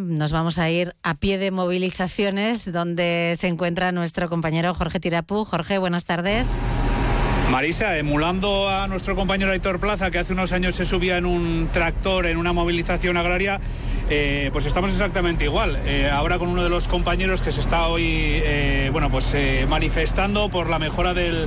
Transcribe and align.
Nos 0.00 0.32
vamos 0.32 0.58
a 0.58 0.68
ir 0.70 0.96
a 1.04 1.14
pie 1.14 1.38
de 1.38 1.52
movilizaciones 1.52 2.72
donde 2.72 3.36
se 3.38 3.46
encuentra 3.46 3.92
nuestro 3.92 4.28
compañero 4.28 4.74
Jorge 4.74 4.98
Tirapú. 4.98 5.44
Jorge, 5.44 5.78
buenas 5.78 6.04
tardes. 6.04 6.56
Marisa, 7.52 7.96
emulando 7.96 8.68
a 8.68 8.88
nuestro 8.88 9.14
compañero 9.14 9.52
Aitor 9.52 9.78
Plaza, 9.78 10.10
que 10.10 10.18
hace 10.18 10.32
unos 10.32 10.50
años 10.50 10.74
se 10.74 10.84
subía 10.84 11.16
en 11.16 11.26
un 11.26 11.68
tractor 11.72 12.26
en 12.26 12.38
una 12.38 12.52
movilización 12.52 13.16
agraria, 13.16 13.60
eh, 14.10 14.50
pues 14.52 14.66
estamos 14.66 14.90
exactamente 14.90 15.44
igual. 15.44 15.78
Eh, 15.86 16.10
ahora 16.10 16.40
con 16.40 16.48
uno 16.48 16.64
de 16.64 16.70
los 16.70 16.88
compañeros 16.88 17.40
que 17.40 17.52
se 17.52 17.60
está 17.60 17.86
hoy 17.86 18.02
eh, 18.04 18.88
bueno, 18.90 19.10
pues, 19.10 19.36
manifestando 19.68 20.48
por 20.48 20.68
la 20.68 20.80
mejora 20.80 21.14
del, 21.14 21.46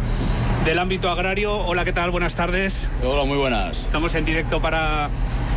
del 0.63 0.79
ámbito 0.79 1.09
agrario. 1.09 1.57
Hola, 1.57 1.83
¿qué 1.83 1.91
tal? 1.91 2.11
Buenas 2.11 2.35
tardes. 2.35 2.87
Hola, 3.03 3.25
muy 3.25 3.37
buenas. 3.37 3.79
Estamos 3.79 4.15
en 4.15 4.23
directo 4.23 4.61
para 4.61 5.09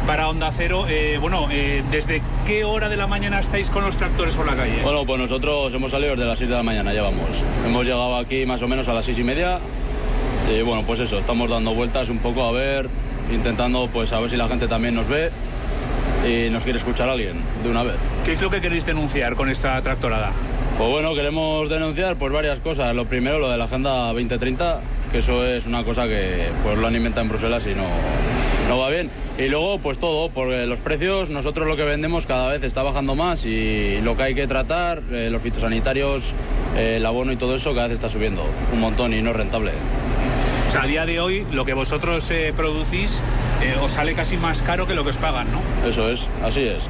para 0.06 0.28
Onda 0.28 0.52
Cero. 0.56 0.86
Eh, 0.88 1.18
bueno, 1.20 1.48
eh, 1.50 1.82
¿desde 1.90 2.22
qué 2.46 2.64
hora 2.64 2.88
de 2.88 2.96
la 2.96 3.06
mañana 3.06 3.40
estáis 3.40 3.70
con 3.70 3.84
los 3.84 3.96
tractores 3.96 4.34
por 4.34 4.46
la 4.46 4.56
calle? 4.56 4.82
Bueno, 4.82 5.04
pues 5.04 5.18
nosotros 5.18 5.72
hemos 5.74 5.90
salido 5.90 6.12
desde 6.12 6.26
las 6.26 6.38
6 6.38 6.50
de 6.50 6.56
la 6.56 6.62
mañana, 6.62 6.92
ya 6.92 7.02
vamos. 7.02 7.42
Hemos 7.66 7.84
llegado 7.84 8.16
aquí 8.16 8.46
más 8.46 8.62
o 8.62 8.68
menos 8.68 8.88
a 8.88 8.94
las 8.94 9.04
6 9.04 9.18
y 9.18 9.24
media. 9.24 9.58
Y 10.52 10.62
bueno, 10.62 10.82
pues 10.86 11.00
eso, 11.00 11.18
estamos 11.18 11.48
dando 11.48 11.74
vueltas 11.74 12.08
un 12.08 12.18
poco 12.18 12.44
a 12.44 12.52
ver, 12.52 12.88
intentando 13.32 13.88
pues 13.92 14.12
a 14.12 14.20
ver 14.20 14.30
si 14.30 14.36
la 14.36 14.48
gente 14.48 14.66
también 14.66 14.94
nos 14.94 15.08
ve 15.08 15.30
y 16.26 16.50
nos 16.50 16.64
quiere 16.64 16.78
escuchar 16.78 17.08
a 17.08 17.12
alguien 17.12 17.40
de 17.62 17.70
una 17.70 17.82
vez. 17.82 17.96
¿Qué 18.24 18.32
es 18.32 18.42
lo 18.42 18.50
que 18.50 18.60
queréis 18.60 18.84
denunciar 18.84 19.36
con 19.36 19.48
esta 19.48 19.80
tractorada? 19.82 20.32
Pues 20.76 20.90
bueno, 20.90 21.14
queremos 21.14 21.68
denunciar 21.68 22.16
pues 22.16 22.32
varias 22.32 22.58
cosas. 22.60 22.94
Lo 22.94 23.04
primero, 23.04 23.38
lo 23.38 23.50
de 23.50 23.58
la 23.58 23.64
Agenda 23.64 24.12
2030, 24.12 24.80
que 25.12 25.18
eso 25.18 25.44
es 25.44 25.66
una 25.66 25.84
cosa 25.84 26.08
que 26.08 26.48
pues 26.64 26.78
lo 26.78 26.86
han 26.86 26.96
inventado 26.96 27.22
en 27.22 27.28
Bruselas 27.28 27.66
y 27.66 27.74
no, 27.74 27.84
no 28.70 28.78
va 28.78 28.88
bien. 28.88 29.10
Y 29.36 29.48
luego, 29.48 29.80
pues 29.80 29.98
todo, 29.98 30.28
porque 30.28 30.64
los 30.64 30.78
precios, 30.78 31.28
nosotros 31.28 31.66
lo 31.66 31.76
que 31.76 31.82
vendemos 31.82 32.26
cada 32.26 32.48
vez 32.48 32.62
está 32.62 32.84
bajando 32.84 33.16
más 33.16 33.44
y 33.44 34.00
lo 34.00 34.16
que 34.16 34.22
hay 34.22 34.34
que 34.36 34.46
tratar, 34.46 35.02
eh, 35.10 35.28
los 35.28 35.42
fitosanitarios, 35.42 36.34
eh, 36.76 36.98
el 36.98 37.04
abono 37.04 37.32
y 37.32 37.36
todo 37.36 37.56
eso 37.56 37.74
cada 37.74 37.88
vez 37.88 37.94
está 37.96 38.08
subiendo 38.08 38.46
un 38.72 38.78
montón 38.78 39.12
y 39.12 39.22
no 39.22 39.30
es 39.30 39.36
rentable. 39.36 39.72
O 40.68 40.72
sea, 40.72 40.82
a 40.82 40.86
día 40.86 41.04
de 41.04 41.18
hoy 41.18 41.44
lo 41.50 41.64
que 41.64 41.74
vosotros 41.74 42.30
eh, 42.30 42.52
producís 42.56 43.20
os 43.82 43.90
sale 43.90 44.14
casi 44.14 44.36
más 44.36 44.62
caro 44.62 44.86
que 44.86 44.94
lo 44.94 45.02
que 45.02 45.10
os 45.10 45.16
pagan, 45.16 45.48
¿no? 45.50 45.88
Eso 45.88 46.08
es, 46.08 46.28
así 46.44 46.60
es. 46.60 46.88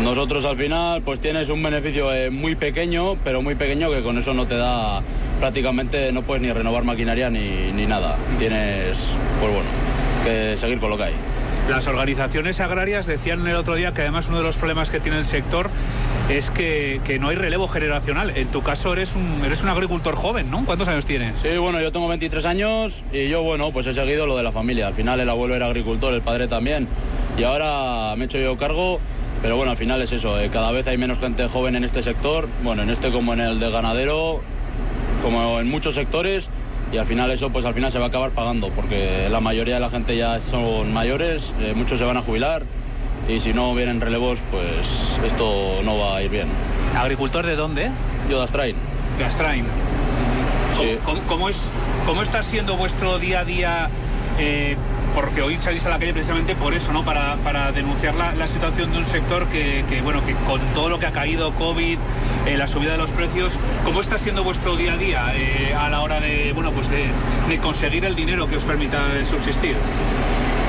Nosotros 0.00 0.44
al 0.44 0.56
final 0.56 1.02
pues 1.02 1.18
tienes 1.18 1.48
un 1.48 1.60
beneficio 1.60 2.08
muy 2.30 2.54
pequeño, 2.54 3.16
pero 3.24 3.42
muy 3.42 3.56
pequeño 3.56 3.90
que 3.90 4.00
con 4.02 4.16
eso 4.16 4.32
no 4.32 4.46
te 4.46 4.56
da 4.56 5.02
prácticamente, 5.40 6.12
no 6.12 6.22
puedes 6.22 6.40
ni 6.40 6.52
renovar 6.52 6.84
maquinaria 6.84 7.30
ni, 7.30 7.72
ni 7.72 7.84
nada. 7.84 8.16
Tienes, 8.38 9.16
pues 9.40 9.52
bueno, 9.52 9.68
que 10.26 10.56
seguir 10.56 10.80
con 10.80 10.90
lo 10.90 10.96
que 10.96 11.04
hay. 11.04 11.14
Las 11.68 11.86
organizaciones 11.86 12.60
agrarias 12.60 13.06
decían 13.06 13.46
el 13.46 13.56
otro 13.56 13.74
día 13.74 13.92
que 13.92 14.02
además 14.02 14.28
uno 14.28 14.38
de 14.38 14.44
los 14.44 14.56
problemas 14.56 14.90
que 14.90 15.00
tiene 15.00 15.18
el 15.18 15.24
sector 15.24 15.70
es 16.28 16.50
que, 16.50 17.00
no 17.20 17.28
hay 17.28 17.36
relevo 17.36 17.68
generacional. 17.68 18.30
En 18.36 18.48
tu 18.48 18.62
caso 18.62 18.92
eres 18.92 19.14
un, 19.14 19.42
eres 19.44 19.62
un 19.62 19.68
agricultor 19.68 20.16
joven, 20.16 20.50
¿no? 20.50 20.64
¿Cuántos 20.64 20.88
años 20.88 21.06
tienes? 21.06 21.40
Sí, 21.40 21.56
bueno, 21.58 21.80
yo 21.80 21.92
tengo 21.92 22.08
23 22.08 22.44
años 22.44 23.04
y 23.12 23.28
yo, 23.28 23.42
bueno, 23.42 23.70
pues 23.70 23.86
he 23.86 23.92
seguido 23.92 24.26
lo 24.26 24.36
de 24.36 24.42
la 24.42 24.52
familia. 24.52 24.88
Al 24.88 24.94
final 24.94 25.20
el 25.20 25.28
abuelo 25.28 25.54
era 25.54 25.66
agricultor, 25.66 26.12
el 26.12 26.22
padre 26.22 26.48
también. 26.48 26.88
Y 27.38 27.44
ahora 27.44 28.14
me 28.16 28.24
he 28.24 28.26
hecho 28.26 28.38
yo 28.38 28.56
cargo, 28.56 29.00
pero 29.42 29.56
bueno, 29.56 29.70
al 29.70 29.76
final 29.76 30.02
es 30.02 30.12
eso. 30.12 30.40
Eh, 30.40 30.50
cada 30.52 30.72
vez 30.72 30.86
hay 30.88 30.98
menos 30.98 31.18
gente 31.18 31.48
joven 31.48 31.76
en 31.76 31.84
este 31.84 32.02
sector, 32.02 32.48
bueno, 32.64 32.82
en 32.82 32.90
este 32.90 33.12
como 33.12 33.32
en 33.32 33.40
el 33.40 33.60
de 33.60 33.70
ganadero, 33.70 34.40
como 35.22 35.60
en 35.60 35.68
muchos 35.68 35.94
sectores 35.94 36.48
y 36.92 36.98
al 36.98 37.06
final 37.06 37.30
eso 37.30 37.50
pues 37.50 37.64
al 37.64 37.74
final 37.74 37.90
se 37.90 37.98
va 37.98 38.06
a 38.06 38.08
acabar 38.08 38.30
pagando 38.30 38.70
porque 38.70 39.28
la 39.30 39.40
mayoría 39.40 39.74
de 39.74 39.80
la 39.80 39.90
gente 39.90 40.16
ya 40.16 40.38
son 40.40 40.92
mayores, 40.92 41.52
eh, 41.60 41.72
muchos 41.74 41.98
se 41.98 42.04
van 42.04 42.16
a 42.16 42.22
jubilar 42.22 42.62
y 43.28 43.40
si 43.40 43.52
no 43.52 43.74
vienen 43.74 44.00
relevos 44.00 44.40
pues 44.50 45.18
esto 45.24 45.80
no 45.84 45.98
va 45.98 46.16
a 46.16 46.22
ir 46.22 46.30
bien. 46.30 46.48
¿Agricultor 46.96 47.44
de 47.44 47.56
dónde? 47.56 47.90
Yo 48.30 48.38
de 48.38 48.44
Astrain. 48.44 48.76
De 49.18 49.24
Astrain. 49.24 49.64
¿Cómo, 51.28 51.48
es, 51.48 51.70
¿Cómo 52.04 52.22
está 52.22 52.42
siendo 52.42 52.76
vuestro 52.76 53.18
día 53.18 53.40
a 53.40 53.44
día 53.44 53.88
eh, 54.38 54.76
porque 55.16 55.40
hoy 55.40 55.56
salís 55.58 55.86
a 55.86 55.88
la 55.88 55.98
calle 55.98 56.12
precisamente 56.12 56.54
por 56.54 56.74
eso, 56.74 56.92
¿no? 56.92 57.02
Para, 57.02 57.36
para 57.36 57.72
denunciar 57.72 58.14
la, 58.14 58.46
situación 58.46 58.92
de 58.92 58.98
un 58.98 59.06
sector 59.06 59.48
que, 59.48 59.82
bueno, 60.04 60.22
que 60.26 60.34
con 60.34 60.60
todo 60.74 60.90
lo 60.90 60.98
que 60.98 61.06
ha 61.06 61.10
caído, 61.10 61.52
COVID, 61.52 61.98
eh, 62.46 62.56
la 62.58 62.66
subida 62.66 62.92
de 62.92 62.98
los 62.98 63.10
precios, 63.12 63.58
¿cómo 63.82 64.02
está 64.02 64.18
siendo 64.18 64.44
vuestro 64.44 64.76
día 64.76 64.92
a 64.92 64.96
día 64.98 65.32
eh, 65.34 65.74
a 65.74 65.88
la 65.88 66.02
hora 66.02 66.20
de, 66.20 66.52
bueno, 66.52 66.70
pues 66.70 66.90
de, 66.90 67.58
conseguir 67.60 68.04
el 68.04 68.14
dinero 68.14 68.46
que 68.46 68.58
os 68.58 68.64
permita 68.64 69.24
subsistir? 69.24 69.74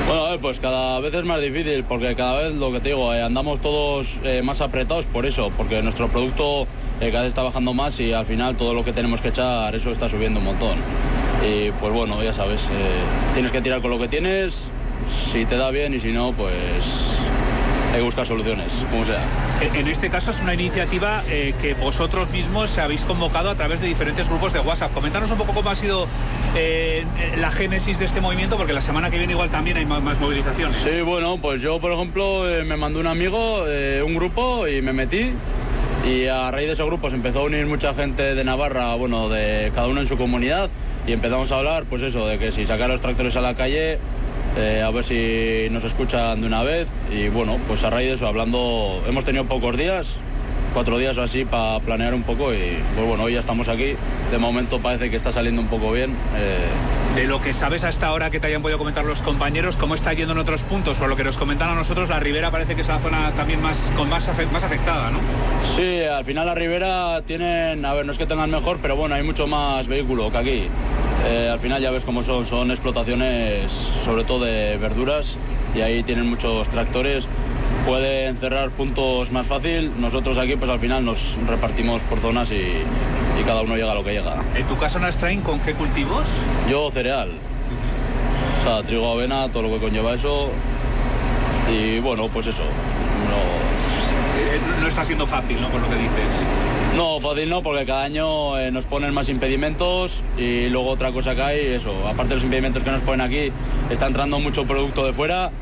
Bueno, 0.06 0.24
a 0.24 0.30
ver, 0.30 0.40
pues 0.40 0.60
cada 0.60 0.98
vez 1.00 1.12
es 1.12 1.24
más 1.26 1.42
difícil 1.42 1.84
porque 1.84 2.14
cada 2.14 2.40
vez 2.40 2.54
lo 2.54 2.72
que 2.72 2.80
te 2.80 2.88
digo, 2.88 3.10
andamos 3.10 3.60
todos 3.60 4.18
más 4.42 4.62
apretados 4.62 5.04
por 5.04 5.26
eso, 5.26 5.52
porque 5.58 5.82
nuestro 5.82 6.08
producto 6.08 6.66
cada 7.00 7.20
vez 7.20 7.28
está 7.28 7.42
bajando 7.42 7.74
más 7.74 8.00
y 8.00 8.14
al 8.14 8.24
final 8.24 8.56
todo 8.56 8.72
lo 8.72 8.82
que 8.82 8.94
tenemos 8.94 9.20
que 9.20 9.28
echar, 9.28 9.74
eso 9.74 9.90
está 9.90 10.08
subiendo 10.08 10.38
un 10.40 10.46
montón. 10.46 10.78
Y 11.44 11.70
pues 11.72 11.92
bueno, 11.92 12.22
ya 12.22 12.32
sabes, 12.32 12.64
eh, 12.64 12.68
tienes 13.32 13.52
que 13.52 13.60
tirar 13.60 13.80
con 13.80 13.90
lo 13.90 13.98
que 13.98 14.08
tienes, 14.08 14.64
si 15.30 15.44
te 15.44 15.56
da 15.56 15.70
bien 15.70 15.94
y 15.94 16.00
si 16.00 16.12
no, 16.12 16.32
pues 16.32 16.52
hay 17.90 17.98
que 17.98 18.02
buscar 18.02 18.26
soluciones, 18.26 18.84
como 18.90 19.04
sea. 19.04 19.22
En 19.60 19.86
este 19.86 20.10
caso 20.10 20.30
es 20.30 20.42
una 20.42 20.54
iniciativa 20.54 21.22
eh, 21.28 21.54
que 21.60 21.74
vosotros 21.74 22.30
mismos 22.30 22.76
habéis 22.78 23.04
convocado 23.04 23.50
a 23.50 23.54
través 23.54 23.80
de 23.80 23.86
diferentes 23.86 24.28
grupos 24.28 24.52
de 24.52 24.60
WhatsApp. 24.60 24.92
Coméntanos 24.92 25.30
un 25.30 25.38
poco 25.38 25.54
cómo 25.54 25.70
ha 25.70 25.74
sido 25.76 26.06
eh, 26.56 27.04
la 27.38 27.50
génesis 27.50 27.98
de 27.98 28.04
este 28.04 28.20
movimiento, 28.20 28.56
porque 28.56 28.72
la 28.72 28.80
semana 28.80 29.10
que 29.10 29.18
viene 29.18 29.32
igual 29.32 29.50
también 29.50 29.76
hay 29.76 29.86
más, 29.86 30.20
movilizaciones. 30.20 30.76
Sí, 30.78 31.02
bueno, 31.02 31.38
pues 31.40 31.62
yo 31.62 31.80
por 31.80 31.92
ejemplo 31.92 32.44
me 32.64 32.76
mandó 32.76 32.98
un 32.98 33.06
amigo, 33.06 33.64
un 34.04 34.14
grupo 34.14 34.66
y 34.66 34.82
me 34.82 34.92
metí. 34.92 35.30
Y 36.06 36.26
a 36.26 36.50
raíz 36.50 36.68
de 36.68 36.72
esos 36.72 36.86
grupos 36.86 37.12
empezó 37.12 37.40
a 37.40 37.42
unir 37.44 37.66
mucha 37.66 37.92
gente 37.92 38.34
de 38.34 38.44
Navarra, 38.44 38.94
bueno, 38.94 39.28
de 39.28 39.70
cada 39.74 39.88
uno 39.88 40.00
en 40.00 40.06
su 40.06 40.16
comunidad 40.16 40.70
y 41.08 41.12
empezamos 41.12 41.50
a 41.52 41.56
hablar, 41.56 41.84
pues 41.88 42.02
eso, 42.02 42.26
de 42.26 42.38
que 42.38 42.52
si 42.52 42.66
sacar 42.66 42.90
los 42.90 43.00
tractores 43.00 43.34
a 43.36 43.40
la 43.40 43.54
calle, 43.54 43.98
eh, 44.58 44.82
a 44.84 44.90
ver 44.90 45.04
si 45.04 45.68
nos 45.70 45.82
escuchan 45.84 46.42
de 46.42 46.46
una 46.46 46.62
vez. 46.62 46.86
Y 47.10 47.28
bueno, 47.28 47.56
pues 47.66 47.82
a 47.82 47.88
raíz 47.88 48.08
de 48.08 48.14
eso, 48.16 48.26
hablando, 48.26 49.02
hemos 49.08 49.24
tenido 49.24 49.46
pocos 49.46 49.74
días, 49.78 50.18
cuatro 50.74 50.98
días 50.98 51.16
o 51.18 51.22
así 51.22 51.44
para 51.44 51.80
planear 51.80 52.14
un 52.14 52.22
poco 52.22 52.52
y 52.52 52.78
pues 52.94 53.06
bueno, 53.06 53.24
hoy 53.24 53.34
ya 53.34 53.40
estamos 53.40 53.68
aquí. 53.68 53.94
De 54.30 54.38
momento 54.38 54.80
parece 54.80 55.10
que 55.10 55.16
está 55.16 55.32
saliendo 55.32 55.60
un 55.60 55.68
poco 55.68 55.92
bien. 55.92 56.14
Eh, 56.36 56.68
de 57.20 57.26
lo 57.26 57.40
que 57.40 57.52
sabes 57.52 57.84
hasta 57.84 58.06
ahora 58.06 58.30
que 58.30 58.38
te 58.38 58.46
hayan 58.46 58.62
podido 58.62 58.78
comentar 58.78 59.04
los 59.04 59.22
compañeros, 59.22 59.76
¿cómo 59.76 59.94
está 59.94 60.12
yendo 60.12 60.32
en 60.32 60.38
otros 60.38 60.62
puntos? 60.62 60.98
Por 60.98 61.08
lo 61.08 61.16
que 61.16 61.24
nos 61.24 61.38
comentan 61.38 61.68
a 61.68 61.74
nosotros, 61.74 62.08
la 62.08 62.20
Ribera 62.20 62.50
parece 62.50 62.74
que 62.74 62.82
es 62.82 62.88
la 62.88 62.98
zona 63.00 63.32
también 63.32 63.60
más, 63.60 63.90
con 63.96 64.08
más, 64.08 64.30
más 64.52 64.64
afectada, 64.64 65.10
¿no? 65.10 65.18
Sí, 65.76 66.02
al 66.04 66.24
final 66.24 66.46
la 66.46 66.54
Ribera 66.54 67.22
tienen, 67.22 67.84
a 67.84 67.94
ver, 67.94 68.06
no 68.06 68.12
es 68.12 68.18
que 68.18 68.26
tengan 68.26 68.50
mejor, 68.50 68.78
pero 68.80 68.94
bueno, 68.94 69.14
hay 69.14 69.22
mucho 69.22 69.46
más 69.46 69.88
vehículo 69.88 70.30
que 70.30 70.38
aquí. 70.38 70.68
Eh, 71.26 71.48
al 71.50 71.58
final 71.58 71.82
ya 71.82 71.90
ves 71.90 72.04
cómo 72.04 72.22
son, 72.22 72.46
son 72.46 72.70
explotaciones 72.70 73.72
sobre 73.72 74.24
todo 74.24 74.44
de 74.44 74.76
verduras 74.76 75.36
y 75.74 75.80
ahí 75.80 76.02
tienen 76.02 76.28
muchos 76.28 76.68
tractores. 76.68 77.28
Pueden 77.86 78.36
cerrar 78.36 78.70
puntos 78.70 79.32
más 79.32 79.46
fácil. 79.46 79.92
Nosotros 79.98 80.38
aquí 80.38 80.56
pues 80.56 80.70
al 80.70 80.78
final 80.78 81.04
nos 81.04 81.38
repartimos 81.46 82.02
por 82.02 82.20
zonas 82.20 82.50
y, 82.50 82.82
cada 83.46 83.62
uno 83.62 83.76
llega 83.76 83.92
a 83.92 83.94
lo 83.94 84.04
que 84.04 84.12
llega. 84.12 84.34
¿En 84.54 84.66
tu 84.66 84.76
caso 84.76 84.98
en 85.26 85.40
con 85.40 85.58
qué 85.60 85.72
cultivos? 85.72 86.24
Yo 86.68 86.90
cereal. 86.90 87.30
O 88.60 88.64
sea, 88.64 88.82
trigo, 88.82 89.10
avena, 89.10 89.48
todo 89.48 89.62
lo 89.62 89.70
que 89.70 89.78
conlleva 89.78 90.12
eso. 90.12 90.50
Y 91.72 91.98
bueno, 92.00 92.28
pues 92.28 92.48
eso. 92.48 92.62
No, 92.62 94.82
no 94.82 94.88
está 94.88 95.04
siendo 95.04 95.26
fácil, 95.26 95.60
¿no? 95.60 95.68
Por 95.68 95.80
lo 95.80 95.88
que 95.88 95.96
dices. 95.96 96.28
No, 96.96 97.20
fácil 97.20 97.48
no, 97.48 97.62
porque 97.62 97.86
cada 97.86 98.02
año 98.02 98.58
eh, 98.58 98.72
nos 98.72 98.84
ponen 98.84 99.14
más 99.14 99.28
impedimentos 99.28 100.22
y 100.36 100.68
luego 100.68 100.90
otra 100.90 101.12
cosa 101.12 101.34
que 101.34 101.42
hay, 101.42 101.66
eso, 101.66 101.92
aparte 102.08 102.30
de 102.30 102.34
los 102.34 102.44
impedimentos 102.44 102.82
que 102.82 102.90
nos 102.90 103.02
ponen 103.02 103.20
aquí, 103.20 103.52
está 103.88 104.06
entrando 104.06 104.40
mucho 104.40 104.66
producto 104.66 105.06
de 105.06 105.12
fuera 105.12 105.52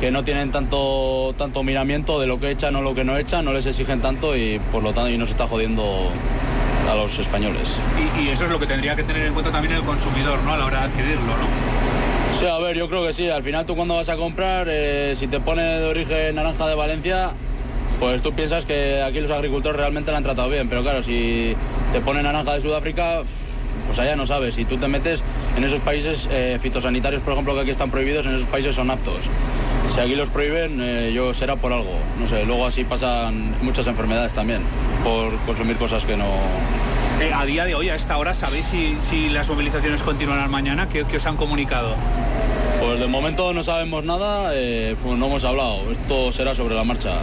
que 0.00 0.10
no 0.10 0.24
tienen 0.24 0.52
tanto, 0.52 1.34
tanto 1.36 1.62
miramiento 1.62 2.20
de 2.20 2.26
lo 2.26 2.38
que 2.38 2.50
echan 2.50 2.76
o 2.76 2.82
lo 2.82 2.94
que 2.94 3.04
no 3.04 3.16
echan, 3.16 3.44
no 3.44 3.52
les 3.52 3.66
exigen 3.66 4.00
tanto 4.00 4.36
y 4.36 4.60
por 4.70 4.82
lo 4.82 4.92
tanto 4.92 5.10
y 5.10 5.18
nos 5.18 5.30
está 5.30 5.46
jodiendo 5.46 6.10
a 6.88 6.94
los 6.94 7.18
españoles. 7.18 7.76
Y, 8.20 8.28
eso 8.28 8.44
es 8.44 8.50
lo 8.50 8.58
que 8.58 8.66
tendría 8.66 8.94
que 8.94 9.02
tener 9.02 9.26
en 9.26 9.32
cuenta 9.34 9.50
también 9.50 9.74
el 9.74 9.82
consumidor, 9.82 10.38
¿no? 10.44 10.52
A 10.52 10.56
la 10.56 10.66
hora 10.66 10.80
de 10.80 10.86
adquirirlo, 10.86 11.26
¿no? 11.26 12.38
Sí, 12.38 12.46
a 12.46 12.58
ver, 12.58 12.76
yo 12.76 12.88
creo 12.88 13.04
que 13.04 13.12
sí. 13.12 13.28
Al 13.28 13.42
final 13.42 13.66
tú 13.66 13.74
cuando 13.74 13.96
vas 13.96 14.08
a 14.08 14.16
comprar, 14.16 14.68
eh, 14.70 15.14
si 15.16 15.26
te 15.26 15.40
pone 15.40 15.62
de 15.62 15.86
origen 15.86 16.36
naranja 16.36 16.66
de 16.68 16.74
Valencia, 16.74 17.32
pues 17.98 18.22
tú 18.22 18.32
piensas 18.32 18.64
que 18.64 19.02
aquí 19.02 19.20
los 19.20 19.30
agricultores 19.30 19.76
realmente 19.76 20.12
la 20.12 20.18
han 20.18 20.22
tratado 20.24 20.48
bien, 20.48 20.68
pero 20.68 20.82
claro, 20.82 21.02
si 21.02 21.56
te 21.92 22.00
ponen 22.00 22.22
naranja 22.22 22.54
de 22.54 22.60
Sudáfrica, 22.60 23.22
pues 23.86 23.98
allá 23.98 24.16
no 24.16 24.26
sabes. 24.26 24.54
Si 24.54 24.64
tú 24.64 24.76
te 24.76 24.88
metes 24.88 25.22
en 25.56 25.64
esos 25.64 25.80
países 25.80 26.28
eh, 26.30 26.58
fitosanitarios, 26.60 27.22
por 27.22 27.32
ejemplo, 27.32 27.54
que 27.54 27.60
aquí 27.60 27.70
están 27.70 27.90
prohibidos, 27.90 28.26
en 28.26 28.34
esos 28.34 28.46
países 28.46 28.74
son 28.74 28.90
aptos. 28.90 29.28
Si 29.92 30.00
aquí 30.00 30.14
los 30.14 30.28
prohíben, 30.28 30.80
eh, 30.80 31.12
yo 31.12 31.32
será 31.34 31.56
por 31.56 31.72
algo. 31.72 31.92
No 32.20 32.28
sé, 32.28 32.44
luego 32.44 32.66
así 32.66 32.84
pasan 32.84 33.54
muchas 33.62 33.86
enfermedades 33.86 34.34
también, 34.34 34.62
por 35.02 35.36
consumir 35.46 35.76
cosas 35.76 36.04
que 36.04 36.16
no... 36.16 36.26
Eh, 37.20 37.32
a 37.34 37.44
día 37.44 37.64
de 37.64 37.74
hoy, 37.74 37.88
a 37.88 37.94
esta 37.94 38.16
hora, 38.16 38.34
¿sabéis 38.34 38.66
si, 38.66 39.28
las 39.28 39.48
movilizaciones 39.48 40.02
continuarán 40.02 40.50
mañana? 40.50 40.88
¿Qué, 40.88 41.02
os 41.02 41.26
han 41.26 41.36
comunicado? 41.36 41.94
Pues 42.80 43.00
de 43.00 43.06
momento 43.08 43.52
no 43.52 43.62
sabemos 43.62 44.04
nada, 44.04 44.50
pues 45.02 45.18
no 45.18 45.26
hemos 45.26 45.42
hablado. 45.42 45.90
Esto 45.90 46.30
será 46.30 46.54
sobre 46.54 46.76
la 46.76 46.84
marcha. 46.84 47.14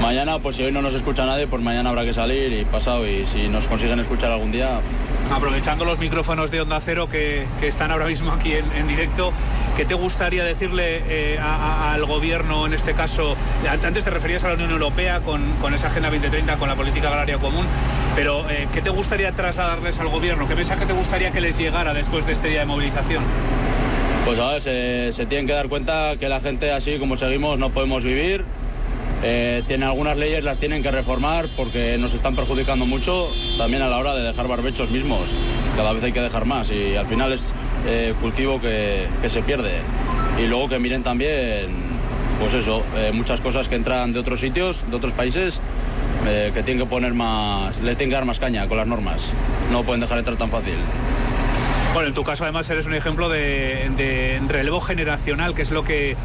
Mañana, 0.00 0.38
pues 0.38 0.56
si 0.56 0.64
hoy 0.64 0.72
no 0.72 0.80
nos 0.80 0.94
escucha 0.94 1.26
nadie, 1.26 1.46
pues 1.46 1.62
mañana 1.62 1.90
habrá 1.90 2.04
que 2.04 2.14
salir 2.14 2.52
y 2.54 2.64
pasado. 2.64 3.06
Y 3.06 3.26
si 3.26 3.48
nos 3.48 3.68
consiguen 3.68 4.00
escuchar 4.00 4.32
algún 4.32 4.50
día. 4.50 4.80
Aprovechando 5.30 5.84
los 5.84 5.98
micrófonos 5.98 6.50
de 6.50 6.62
Onda 6.62 6.80
Cero 6.80 7.08
que, 7.10 7.46
están 7.62 7.90
ahora 7.90 8.06
mismo 8.06 8.32
aquí 8.32 8.54
en, 8.54 8.88
directo, 8.88 9.30
¿qué 9.76 9.84
te 9.84 9.94
gustaría 9.94 10.42
decirle 10.42 11.02
eh, 11.06 11.38
al 11.38 12.04
gobierno 12.06 12.66
en 12.66 12.72
este 12.72 12.94
caso? 12.94 13.36
Antes 13.70 14.04
te 14.04 14.10
referías 14.10 14.42
a 14.44 14.48
la 14.48 14.54
Unión 14.54 14.70
Europea 14.70 15.20
con, 15.20 15.42
con 15.60 15.74
esa 15.74 15.88
Agenda 15.88 16.08
2030, 16.08 16.56
con 16.56 16.68
la 16.68 16.74
política 16.74 17.08
agraria 17.08 17.36
común, 17.36 17.66
pero 18.16 18.48
eh, 18.50 18.66
¿qué 18.72 18.80
te 18.80 18.90
gustaría 18.90 19.30
trasladarles 19.32 20.00
al 20.00 20.08
gobierno? 20.08 20.48
¿Qué 20.48 20.54
mensaje 20.54 20.86
te 20.86 20.94
gustaría 20.94 21.30
que 21.30 21.42
les 21.42 21.58
llegara 21.58 21.92
después 21.94 22.26
de 22.26 22.32
este 22.32 22.48
día 22.48 22.60
de 22.60 22.66
movilización? 22.66 23.22
Pues 24.24 24.38
a 24.38 24.52
ver, 24.52 24.62
se, 24.62 25.12
se 25.12 25.26
tienen 25.26 25.46
que 25.46 25.52
dar 25.52 25.68
cuenta 25.68 26.16
que 26.18 26.28
la 26.28 26.40
gente 26.40 26.72
así 26.72 26.98
como 26.98 27.16
seguimos 27.16 27.58
no 27.58 27.70
podemos 27.70 28.02
vivir 28.02 28.44
eh, 29.22 29.62
tiene 29.66 29.84
algunas 29.84 30.16
leyes, 30.16 30.42
las 30.42 30.58
tienen 30.58 30.82
que 30.82 30.90
reformar 30.90 31.48
porque 31.54 31.98
nos 31.98 32.14
están 32.14 32.34
perjudicando 32.34 32.86
mucho 32.86 33.28
también 33.58 33.82
a 33.82 33.88
la 33.88 33.98
hora 33.98 34.14
de 34.14 34.22
dejar 34.22 34.48
barbechos 34.48 34.90
mismos. 34.90 35.20
Cada 35.76 35.92
vez 35.92 36.02
hay 36.04 36.12
que 36.12 36.22
dejar 36.22 36.46
más 36.46 36.70
y 36.70 36.96
al 36.96 37.06
final 37.06 37.32
es 37.32 37.52
eh, 37.86 38.14
cultivo 38.20 38.60
que, 38.60 39.06
se 39.28 39.42
pierde. 39.42 39.72
Y 40.42 40.46
luego 40.46 40.70
que 40.70 40.78
miren 40.78 41.02
también, 41.02 41.68
pues 42.40 42.54
eso, 42.54 42.82
eh, 42.96 43.10
muchas 43.12 43.40
cosas 43.40 43.68
que 43.68 43.74
entran 43.74 44.14
de 44.14 44.20
otros 44.20 44.40
sitios, 44.40 44.84
de 44.88 44.96
otros 44.96 45.12
países, 45.12 45.60
que 46.24 46.62
tienen 46.62 46.84
que 46.84 46.90
poner 46.90 47.14
más, 47.14 47.80
le 47.80 47.94
tienen 47.94 48.10
que 48.10 48.14
dar 48.14 48.26
más 48.26 48.38
caña 48.38 48.68
con 48.68 48.76
las 48.76 48.86
normas. 48.86 49.32
No 49.72 49.82
pueden 49.84 50.02
dejar 50.02 50.18
entrar 50.18 50.36
tan 50.36 50.50
fácil. 50.50 50.76
Bueno, 51.94 52.08
en 52.08 52.14
tu 52.14 52.24
caso 52.24 52.44
además 52.44 52.68
eres 52.68 52.86
un 52.86 52.94
ejemplo 52.94 53.30
de 53.30 54.40
relevo 54.46 54.80
generacional, 54.80 55.54
que 55.54 55.62
es 55.62 55.70
lo 55.70 55.82
que 55.82 56.16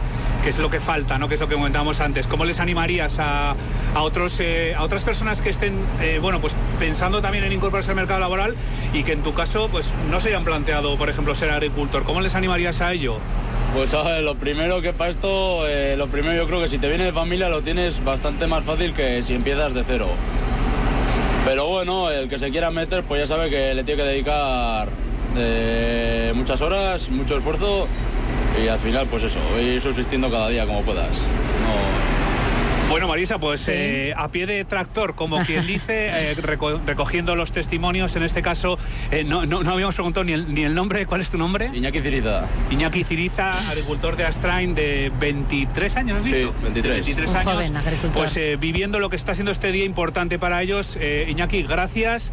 que 0.45 0.49
es 0.49 0.59
lo 0.59 0.69
que 0.69 0.79
falta, 0.79 1.17
¿no? 1.17 1.27
que 1.27 1.33
es 1.33 1.41
lo 1.41 1.47
que 1.47 1.55
comentábamos 1.55 1.99
antes. 2.01 2.27
¿Cómo 2.27 2.45
les 2.45 2.59
animarías 2.59 3.17
a, 3.17 3.55
otros, 3.95 4.39
eh, 4.39 4.75
a 4.75 4.83
otras 4.83 5.03
personas 5.03 5.41
que 5.41 5.49
estén 5.49 5.73
eh, 5.99 6.19
bueno, 6.21 6.39
pues 6.39 6.55
pensando 6.77 7.19
también 7.19 7.45
en 7.45 7.53
incorporarse 7.53 7.89
al 7.89 7.95
mercado 7.95 8.19
laboral 8.19 8.53
y 8.93 9.01
que 9.01 9.13
en 9.13 9.23
tu 9.23 9.33
caso 9.33 9.69
pues, 9.71 9.95
no 10.11 10.19
se 10.19 10.29
hayan 10.29 10.43
planteado, 10.43 10.97
por 10.97 11.09
ejemplo, 11.09 11.33
ser 11.33 11.49
agricultor? 11.49 12.03
¿Cómo 12.03 12.21
les 12.21 12.35
animarías 12.35 12.79
a 12.81 12.93
ello? 12.93 13.17
Pues 13.73 13.91
lo 14.21 14.35
primero 14.35 14.83
que 14.83 14.93
para 14.93 15.09
esto, 15.09 15.67
eh, 15.67 15.97
lo 15.97 16.09
primero 16.09 16.35
yo 16.35 16.45
creo 16.45 16.61
que 16.61 16.67
si 16.67 16.77
te 16.77 16.89
viene 16.89 17.05
de 17.05 17.11
familia 17.11 17.49
lo 17.49 17.63
tienes 17.63 18.03
bastante 18.03 18.45
más 18.45 18.63
fácil 18.63 18.93
que 18.93 19.23
si 19.23 19.33
empiezas 19.33 19.73
de 19.73 19.83
cero. 19.83 20.09
Pero 21.43 21.65
bueno, 21.65 22.11
el 22.11 22.29
que 22.29 22.37
se 22.37 22.51
quiera 22.51 22.69
meter 22.69 23.01
pues 23.01 23.19
ya 23.19 23.25
sabe 23.25 23.49
que 23.49 23.73
le 23.73 23.83
tiene 23.83 24.03
que 24.03 24.07
dedicar 24.09 24.89
muchas 26.35 26.61
horas, 26.61 27.09
mucho 27.09 27.35
esfuerzo 27.35 27.87
y 28.63 28.67
al 28.67 28.79
final, 28.79 29.07
pues 29.07 29.23
eso, 29.23 29.39
ir 29.59 29.81
subsistiendo 29.81 30.29
cada 30.29 30.49
día 30.49 30.65
como 30.65 30.81
puedas. 30.81 31.25
Bueno, 32.89 33.07
Marisa, 33.07 33.39
pues 33.39 33.67
eh, 33.67 34.13
a 34.15 34.29
pie 34.29 34.45
de 34.45 34.63
tractor, 34.63 35.15
como 35.15 35.39
quien 35.43 35.65
dice, 35.67 36.31
eh, 36.31 36.35
recogiendo 36.35 37.35
los 37.35 37.51
testimonios, 37.51 38.15
en 38.15 38.23
este 38.23 38.41
caso, 38.41 38.77
eh, 39.11 39.23
no, 39.23 39.45
no, 39.45 39.59
habíamos 39.69 39.95
preguntado 39.95 40.23
ni 40.23 40.33
el, 40.33 40.53
ni 40.53 40.63
el, 40.63 40.75
nombre, 40.75 41.05
¿cuál 41.07 41.21
es 41.21 41.31
tu 41.31 41.37
nombre? 41.37 41.71
Iñaki 41.73 42.01
Ciriza. 42.01 42.45
Iñaki 42.69 43.03
Ciriza, 43.03 43.69
agricultor 43.69 44.15
de 44.15 44.25
Astrain 44.25 44.75
de 44.75 45.11
23 45.19 45.95
años, 45.97 46.17
¿has 46.19 46.23
dicho? 46.25 46.53
Sí, 46.57 46.63
23. 46.63 47.05
23 47.05 47.35
años. 47.35 47.71
pues 48.13 48.39
viviendo 48.59 48.99
lo 48.99 49.09
que 49.09 49.15
está 49.15 49.33
siendo 49.33 49.51
este 49.51 49.71
día 49.71 49.85
importante 49.85 50.37
para 50.37 50.61
ellos. 50.61 50.97
Iñaki, 51.27 51.63
gracias. 51.63 52.31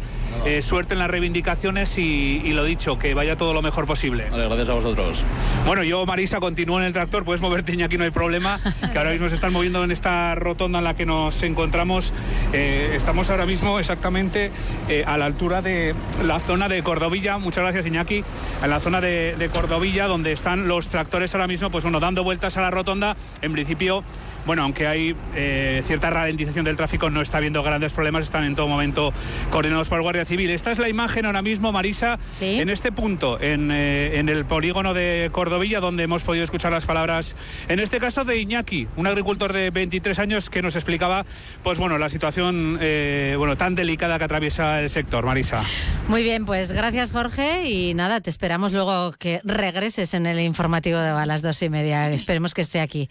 suerte 0.61 0.93
en 0.93 0.99
las 0.99 1.09
reivindicaciones 1.09 1.97
y, 1.97 2.41
y, 2.43 2.53
lo 2.53 2.63
dicho, 2.63 2.99
que 2.99 3.13
vaya 3.13 3.37
todo 3.37 3.53
lo 3.53 3.61
mejor 3.61 3.85
posible. 3.85 4.29
Vale, 4.29 4.45
gracias 4.45 4.69
a 4.69 4.73
vosotros. 4.73 5.23
Bueno, 5.65 5.83
yo, 5.83 6.05
Marisa, 6.05 6.39
continúo 6.39 6.79
en 6.79 6.85
el 6.85 6.93
tractor, 6.93 7.25
puedes 7.25 7.41
moverte, 7.41 7.73
Iñaki, 7.73 7.97
no 7.97 8.03
hay 8.03 8.11
problema, 8.11 8.59
que 8.91 8.97
ahora 8.97 9.11
mismo 9.11 9.29
se 9.29 9.35
están 9.35 9.51
moviendo 9.51 9.83
en 9.83 9.91
esta 9.91 10.35
rotonda 10.53 10.77
en 10.77 10.83
la 10.83 10.93
que 10.93 11.07
nos 11.07 11.41
encontramos. 11.41 12.13
Eh, 12.53 12.91
estamos 12.93 13.31
ahora 13.31 13.47
mismo 13.47 13.79
exactamente 13.79 14.51
eh, 14.87 15.03
a 15.07 15.17
la 15.17 15.25
altura 15.25 15.63
de 15.63 15.95
la 16.23 16.39
zona 16.39 16.69
de 16.69 16.83
Cordovilla. 16.83 17.39
Muchas 17.39 17.63
gracias, 17.63 17.87
Iñaki. 17.87 18.23
En 18.61 18.69
la 18.69 18.79
zona 18.79 19.01
de, 19.01 19.35
de 19.35 19.49
Cordovilla, 19.49 20.05
donde 20.05 20.31
están 20.31 20.67
los 20.67 20.89
tractores 20.89 21.33
ahora 21.33 21.47
mismo, 21.47 21.71
pues 21.71 21.83
bueno, 21.83 21.99
dando 21.99 22.23
vueltas 22.23 22.55
a 22.57 22.61
la 22.61 22.69
rotonda. 22.69 23.17
En 23.41 23.51
principio 23.51 24.03
bueno, 24.45 24.63
aunque 24.63 24.87
hay 24.87 25.15
eh, 25.35 25.81
cierta 25.85 26.09
ralentización 26.09 26.65
del 26.65 26.75
tráfico, 26.75 27.09
no 27.09 27.21
está 27.21 27.37
habiendo 27.37 27.63
grandes 27.63 27.93
problemas, 27.93 28.23
están 28.23 28.43
en 28.43 28.55
todo 28.55 28.67
momento 28.67 29.13
coordinados 29.49 29.87
por 29.87 29.97
el 29.97 30.03
Guardia 30.03 30.25
Civil. 30.25 30.49
Esta 30.49 30.71
es 30.71 30.79
la 30.79 30.89
imagen 30.89 31.25
ahora 31.25 31.41
mismo, 31.41 31.71
Marisa, 31.71 32.19
en 32.41 32.69
este 32.69 32.91
punto, 32.91 33.39
en, 33.41 33.71
eh, 33.71 34.19
en, 34.19 34.29
el 34.29 34.45
polígono 34.45 34.93
de 34.93 35.29
Cordovilla, 35.31 35.79
donde 35.79 36.03
hemos 36.03 36.23
podido 36.23 36.43
escuchar 36.43 36.71
las 36.71 36.85
palabras, 36.85 37.35
en 37.69 37.79
este 37.79 37.99
caso 37.99 38.25
de 38.25 38.37
Iñaki, 38.37 38.87
un 38.97 39.07
agricultor 39.07 39.53
de 39.53 39.69
23 39.69 40.19
años 40.19 40.49
que 40.49 40.61
nos 40.61 40.75
explicaba, 40.75 41.25
pues 41.63 41.79
bueno, 41.79 41.97
la 41.97 42.09
situación 42.09 42.77
eh, 42.81 43.35
bueno, 43.37 43.57
tan 43.57 43.75
delicada 43.75 44.17
que 44.17 44.25
atraviesa 44.25 44.81
el 44.81 44.89
sector, 44.89 45.25
Marisa. 45.25 45.63
Muy 46.07 46.23
bien, 46.23 46.45
pues 46.45 46.71
gracias 46.71 47.11
Jorge 47.11 47.69
y 47.69 47.93
nada, 47.93 48.21
te 48.21 48.29
esperamos 48.29 48.73
luego 48.73 49.13
que 49.13 49.41
regreses 49.43 50.13
en 50.13 50.25
el 50.25 50.39
informativo 50.39 50.99
de 50.99 51.13
a 51.13 51.25
las 51.25 51.41
dos 51.41 51.61
y 51.61 51.69
media. 51.69 52.11
Esperemos 52.11 52.53
que 52.53 52.61
esté 52.61 52.79
aquí. 52.79 53.09